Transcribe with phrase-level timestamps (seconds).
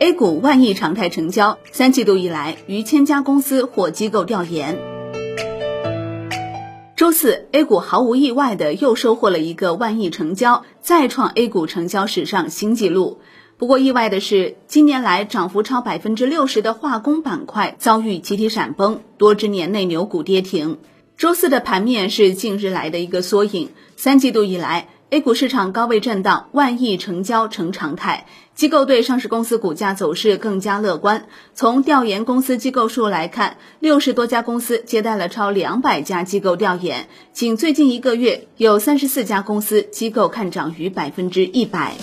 [0.00, 4.78] A 股万亿常态成交，三季度以来逾千家公司获机构调研。
[6.94, 13.18] 周四，A 股毫无意外的又收获了一个万亿成交，再创 A 股成交史上新纪录。
[13.56, 20.78] 不过意外的是，今年来涨幅超百分之六十的化工板块遭遇集体闪崩，多只年内牛股跌停。
[21.16, 24.86] 周四的盘面是近日来的一个缩影，三季度以来。
[25.10, 28.26] A 股市场高位震荡，万亿成交成常态。
[28.54, 31.28] 机构对上市公司股价走势更加乐观。
[31.54, 37.08] 从调研公司机构数来看，六十多家公司接待了超两百家机构调研。
[37.32, 41.94] 仅最近一个月，有三十四家公司机构看涨逾百分之一百。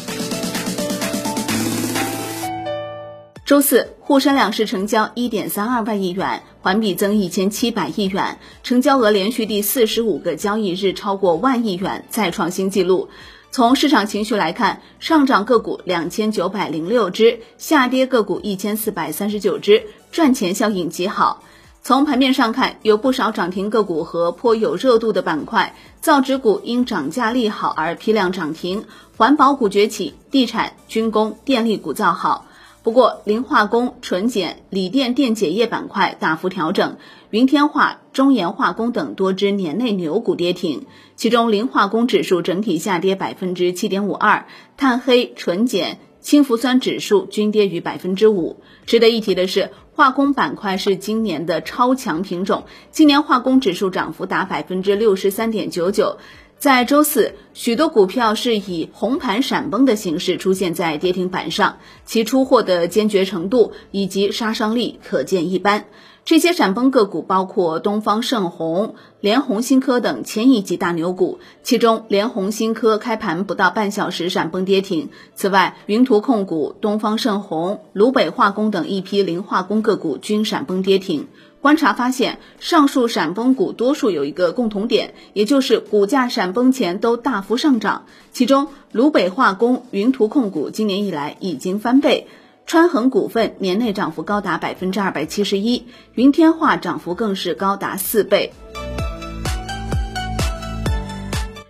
[3.45, 13.07] 周四，沪深两市成交一点三二万亿元，环比增一千七百亿元，成交额连续第四十五个交易日超过万亿元，再创新纪录。
[13.51, 21.43] 从市场情绪来看，上涨个股两千九百零六只，下跌个股一千四百三十九只，赚钱效应极好。
[21.83, 32.47] 从盘面上看，有不少涨停个股和颇有热度的板块，造纸股因涨价利好而批量涨停，环保股崛起，地产、军工、电力股造好。
[32.85, 36.97] 不过，磷化工、纯碱、锂电电解液板块大幅调整，
[37.31, 40.85] 云天化、中盐化工等多只年内牛股跌停。
[41.15, 44.45] 其中，磷化工指数整体下跌百分之七点五二，
[44.77, 48.57] 碳黑、纯碱、氢氟酸指数均跌逾百分之五。
[48.85, 56.19] 值得一提的是，化工板块是今年的超强品种，今年化工指数涨幅达百分之六十三点九九。
[56.65, 65.85] 在周四，许多股票是以红盘闪崩的形式出现在跌停板上，其出货的坚决程度以及杀伤力可见一斑。
[66.23, 75.09] 这些闪崩个股包括东方盛虹、联虹新科等千亿级大牛股，其中联虹新科开盘不到半小时闪崩跌停。
[75.35, 81.27] 此外，云图控股、东方盛虹、鲁北化工等一批磷化工个股均闪崩跌停。
[81.65, 88.05] 观察发现，上述闪崩股多数有一个共同点，也就是股价闪崩前都大幅上涨。
[88.31, 92.27] 其中，鲁北化工、云图控股今年以来已经翻倍，
[92.67, 98.53] 川恒股份年内涨幅高达百分之二百七十一，云天化涨幅更是高达四倍。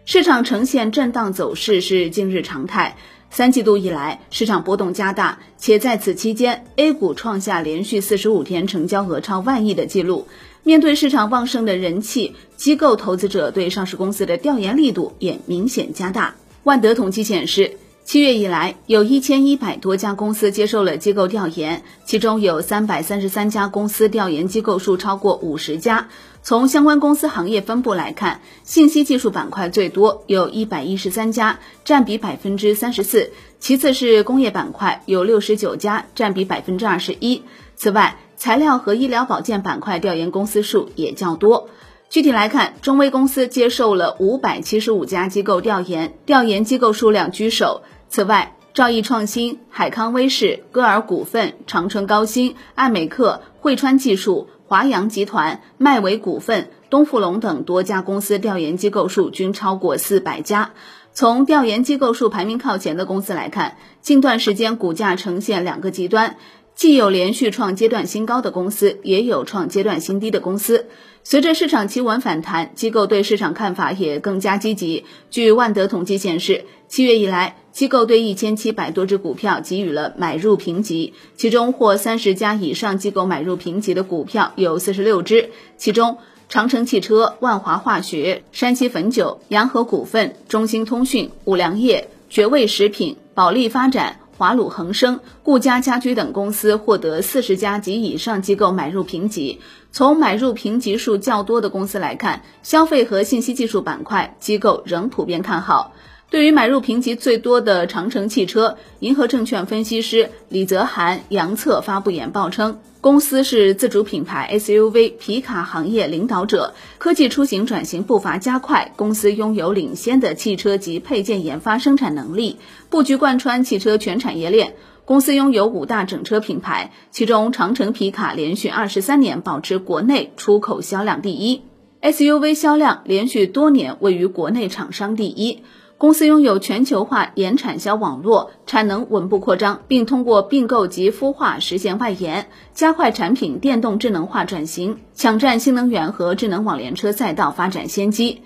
[0.03, 2.97] 市场呈现震荡走势是近日常态。
[3.35, 10.25] 三季度以来，市场波动加大，且在此期间，A 股创下连续四十五天成交额超万亿的记录。
[10.63, 16.35] 面对市场旺盛的人气，机构投资者对上市公司的调研力度也明显加大。
[16.63, 17.75] 万德统计显示。
[18.05, 26.07] 七月以来，有一千一百多家公司接受了机构调研，其中有三百三十三家公司调研机构数超过五十家。
[26.45, 37.41] 从相关公司行业分布来看，信息技术板块最多，有一百一十三家，占比百分之三十四；其次是工业板块，有六十九家，占比百分之二十一。
[37.75, 41.67] 此外，材料和医疗保健板块调研公司数也较多。
[42.11, 47.81] 具体来看，中微公司接受了五百七十五家机构调研，调研机构数量居首。
[48.07, 60.71] 此外，兆易创新、海康威视、歌尔股份、长春高新、爱美克、汇川技术、华阳集团、迈维股份、东富龙等多家公司调研机构数均超过四百家。
[61.13, 66.35] 从调研机构数排名靠前的公司来看，近段时间股价呈现两个极端。
[66.75, 70.87] 既有连续创阶段新高的公司，也有创阶段新低的公司。
[71.23, 75.05] 随着市场企稳反弹，机构对市场看法也更加积极。
[75.31, 86.17] 据万德统计显示，七月以来，机构对一千七百多只股票给予了买入评级，其中获三十家以上机构买入评级的股票有四十六只，其中
[86.49, 94.19] 长城汽车、万华化学、山西汾酒、洋河股份、中兴通讯、五粮液、绝味食品、保利发展。
[94.37, 99.61] 华鲁恒生、顾家家居等公司获得四十家及以上机构买入评级。
[99.91, 105.93] 从买入评级数较多的公司来看，消费和信息技术板块机构仍普遍看好。
[106.29, 122.57] 对于买入评级最多的长城汽车，银河证券分析师李泽涵、杨策发布研报称，公司是自主品牌 SUV 皮卡行业领导者，科技出行转型步伐加快，公司拥有领先的汽车及配件研发生产能力，
[122.89, 124.73] 布局贯穿汽车全产业链。
[125.05, 131.61] 公司拥有五大整车品牌，其中长城皮卡连续二十三年保持国内出口销量第一
[132.01, 135.61] ，SUV 销量连续多年位于国内厂商第一。
[135.97, 148.41] 公司拥有全球化延产销网络，产能稳步扩张，并通过并购及孵化实现外延，加快产品电动智能化转型，抢占新能源和智能网联车赛道发展先机。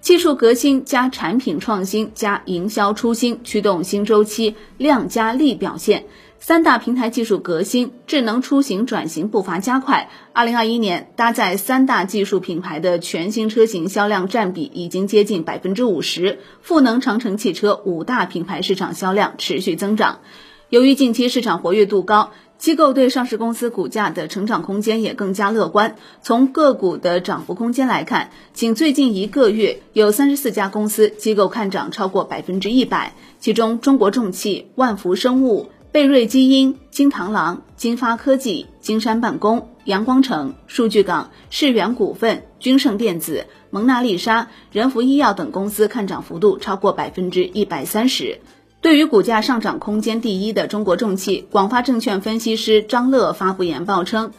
[0.00, 6.06] 技术革新加产品创新加营销初心，驱动新周期量加力表现。
[6.38, 10.10] 三大平台技术革新、智能出行转型步伐加快。
[10.32, 20.20] 二零二一年，搭载三大技术品牌的全新车型销量占比已经接近百分之五十，赋能长城汽车五大品牌市场销量持续增长。
[20.68, 25.96] 由于近期市场活跃度高，机构对上市公司股价的成长空间也更加乐观。
[26.22, 35.70] 从个股的涨幅空间来看，仅最近一个月，有三十四家公司机构看涨超过百分之一百，其中中国重汽、万福生物。
[35.96, 48.40] 贝瑞基因、金螳螂、金发科技、金山办公、阳光城、数据港、世源股份、君盛电子、蒙娜丽莎、仁孚医药等公司看涨幅度超过百分之一百三十。
[48.82, 54.32] 对于股价上涨空间第一的中国重汽，广发证券分析师张乐发布研报称。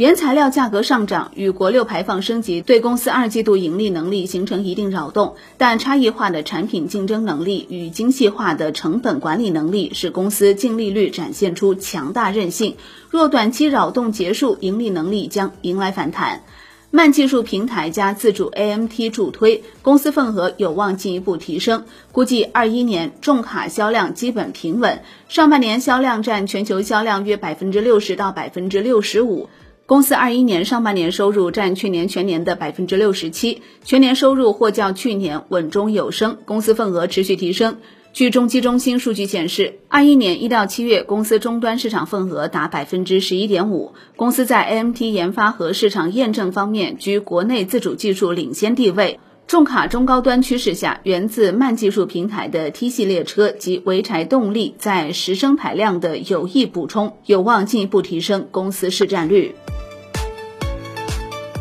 [0.00, 12.76] 原材料价格上涨与国六排放升级对公司二季度盈利能力形成一定扰动，但差异化的产品竞争能力与精细化的成本管理能力使公司净利率展现出强大韧性。
[13.10, 16.44] 若短期扰动结束，盈利能力将迎来反弹。
[16.90, 21.84] 慢技术平台加自主 AMT 助推，公司份额有望进一步提升。
[22.10, 29.50] 估计二一年重卡销量基本平稳，上半年销量占全球销量约百分之六十到百分之六十五。
[29.90, 37.78] 公司二一年上半年收入占去年全年的百分之六十七，全年收入或较去年稳中有升，公司份额持续提升。
[38.12, 49.18] 据中基中心数据显示，二一年一到七月，公司终端市场份额达百分之十一点五，公司在 AMT 研发和市场验证方面居国内自主技术领先地位。
[49.48, 59.56] 重卡中高端趋势下，源自慢技术平台的 T 系列车及潍柴动力在十升排量的有益补充，有望进一步提升公司市占率。